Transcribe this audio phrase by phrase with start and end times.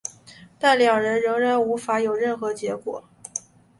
[0.57, 3.03] 但两人仍然无法有任何结果。